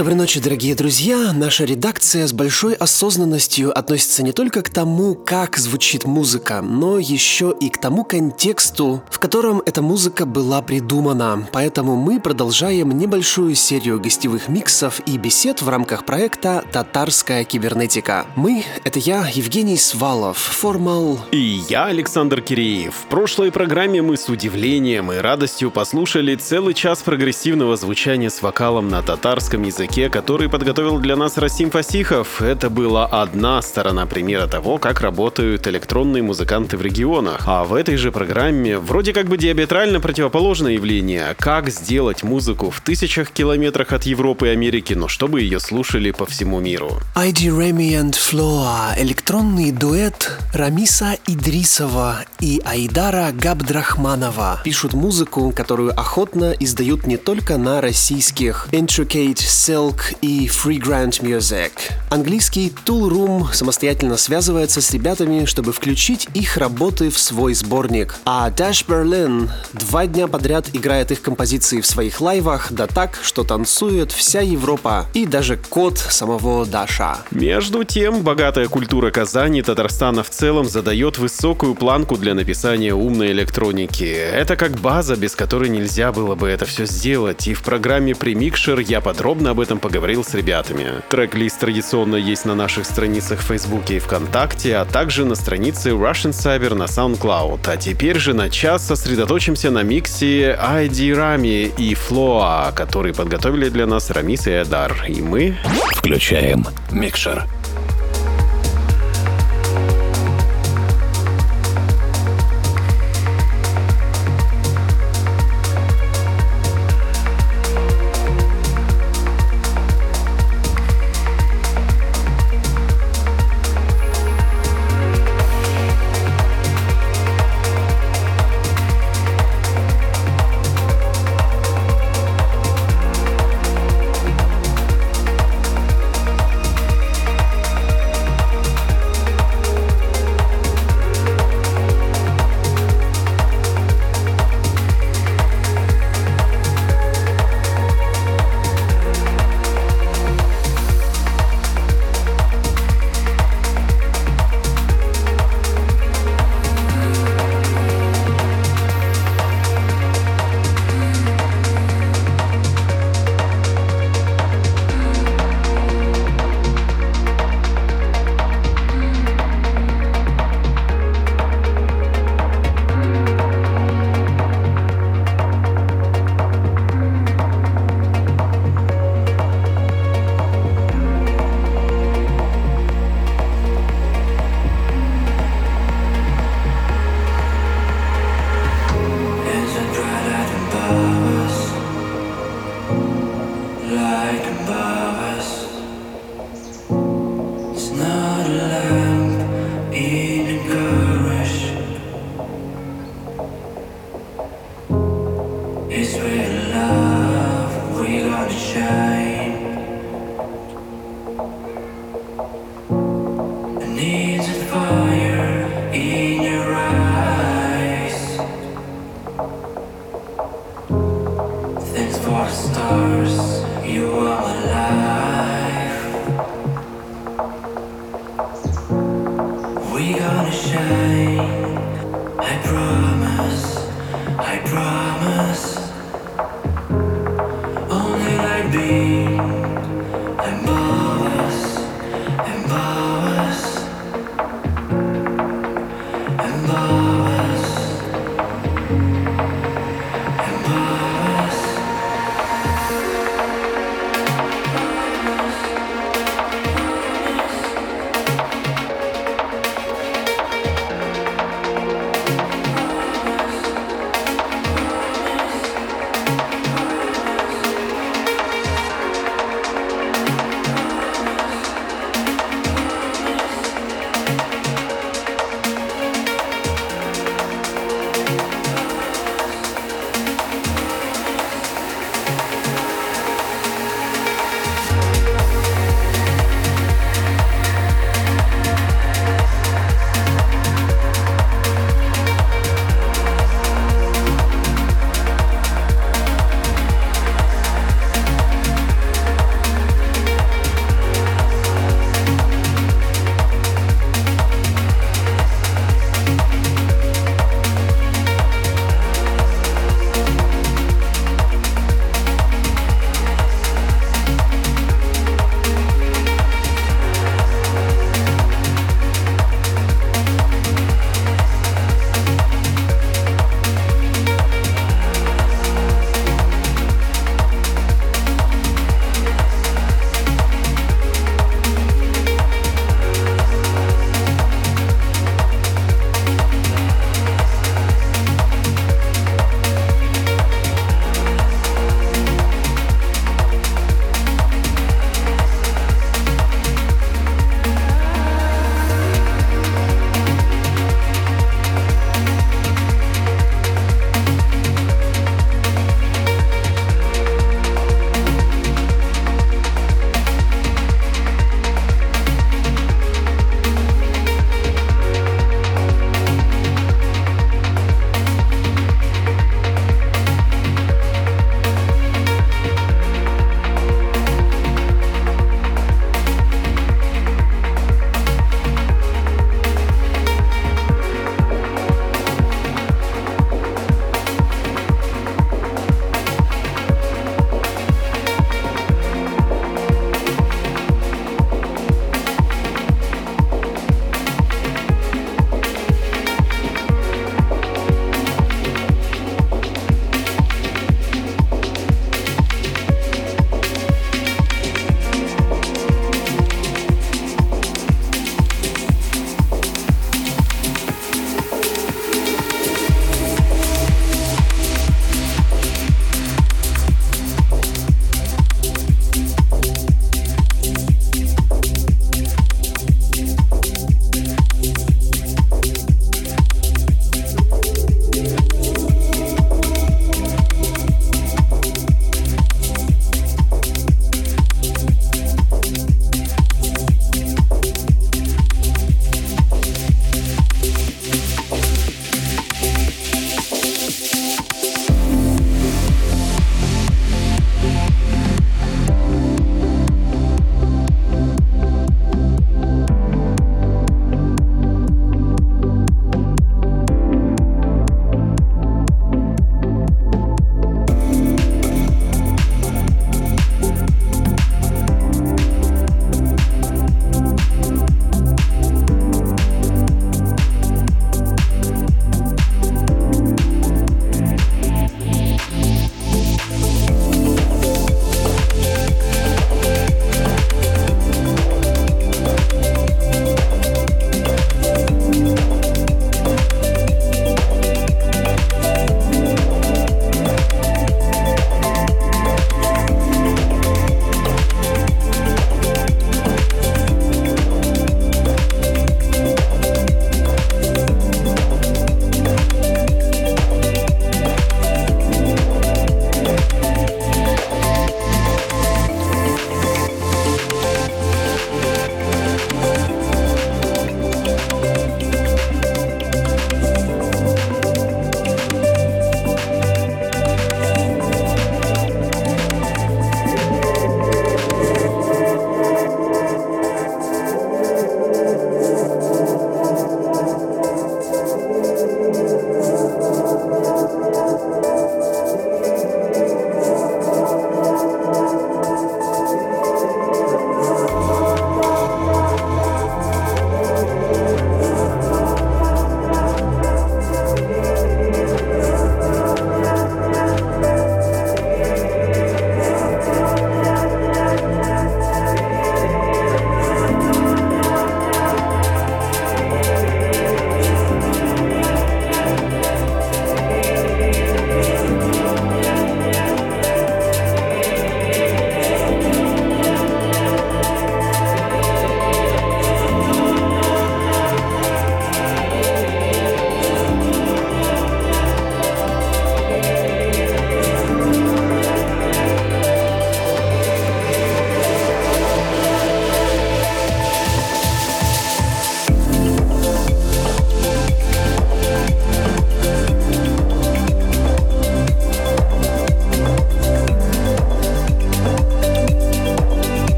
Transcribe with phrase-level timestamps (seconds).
[0.00, 1.30] Доброй ночи, дорогие друзья.
[1.34, 7.54] Наша редакция с большой осознанностью относится не только к тому, как звучит музыка, но еще
[7.60, 11.46] и к тому контексту, в котором эта музыка была придумана.
[11.52, 18.24] Поэтому мы продолжаем небольшую серию гостевых миксов и бесед в рамках проекта «Татарская кибернетика».
[18.36, 21.18] Мы— это я, Евгений Свалов, формал...
[21.30, 22.94] И я, Александр Киреев.
[22.94, 28.88] В прошлой программе мы с удивлением и радостью послушали целый час прогрессивного звучания с вокалом
[28.88, 32.40] на татарском языке языке, который подготовил для нас Расим Фасихов.
[32.40, 37.42] Это была одна сторона примера того, как работают электронные музыканты в регионах.
[37.46, 41.34] А в этой же программе вроде как бы диаметрально противоположное явление.
[41.38, 46.24] Как сделать музыку в тысячах километрах от Европы и Америки, но чтобы ее слушали по
[46.24, 47.00] всему миру.
[47.16, 56.54] ID Remy and Floa– электронный дуэт Рамиса Идрисова и Айдара Габдрахманова пишут музыку, которую охотно
[56.60, 61.70] издают не только на российских Intricate Cell Silk и Free Grant Music.
[62.10, 68.16] Английский Tool Room самостоятельно связывается с ребятами, чтобы включить их работы в свой сборник.
[68.26, 73.42] А Dash Berlin два дня подряд играет их композиции в своих лайвах, да так, что
[73.42, 77.18] танцует вся Европа и даже кот самого Даша.
[77.30, 83.32] Между тем, богатая культура Казани и Татарстана в целом задает высокую планку для написания умной
[83.32, 84.04] электроники.
[84.04, 87.46] Это как база, без которой нельзя было бы это все сделать.
[87.48, 91.00] И в программе Premixer я подробно об этом этом поговорил с ребятами.
[91.10, 96.32] Трек-лист традиционно есть на наших страницах в Фейсбуке и ВКонтакте, а также на странице Russian
[96.32, 97.60] Cyber на SoundCloud.
[97.68, 103.86] А теперь же на час сосредоточимся на миксе ID Rami и Floa, который подготовили для
[103.86, 104.92] нас Рамис и Эдар.
[105.06, 105.56] И мы...
[105.94, 107.46] Включаем микшер.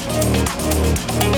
[0.00, 1.29] フフフフ。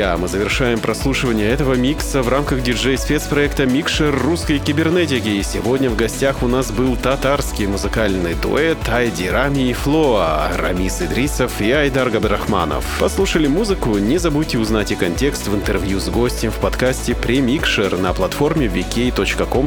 [0.00, 5.28] Друзья, мы завершаем прослушивание этого микса в рамках диджей-спецпроекта «Микшер русской кибернетики».
[5.28, 11.02] И сегодня в гостях у нас был татарский музыкальный дуэт Айди Рами и Флоа, Рамис
[11.02, 12.82] Идрисов и Айдар Габдрахманов.
[12.98, 13.98] Послушали музыку?
[13.98, 19.66] Не забудьте узнать и контекст в интервью с гостем в подкасте «Премикшер» на платформе vk.com.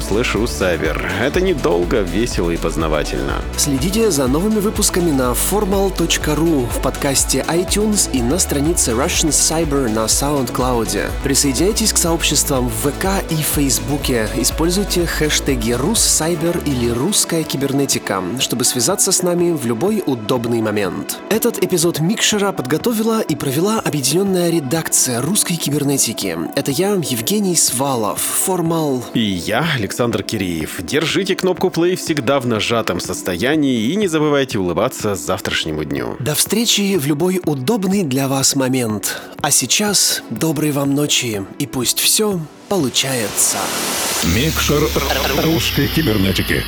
[1.21, 3.43] Это недолго, весело и познавательно.
[3.55, 10.07] Следите за новыми выпусками на formal.ru в подкасте iTunes и на странице Russian Cyber на
[10.23, 11.09] SoundCloud.
[11.21, 14.29] Присоединяйтесь к сообществам в ВК и Фейсбуке.
[14.37, 21.19] Используйте хэштеги «Руссайбер» или «Русская кибернетика», чтобы связаться с нами в любой удобный момент.
[21.29, 26.37] Этот эпизод Микшера подготовила и провела объединенная редакция русской кибернетики.
[26.55, 29.03] Это я, Евгений Свалов, Формал.
[29.13, 30.81] И я, Александр Киреев.
[30.83, 36.15] Держите кнопку play всегда в нажатом состоянии и не забывайте улыбаться завтрашнему дню.
[36.21, 39.21] До встречи в любой удобный для вас момент.
[39.41, 42.39] А сейчас доброй вам ночи и пусть все
[42.69, 43.57] получается.
[44.23, 44.83] Микшер
[45.43, 46.63] русской кибернетики.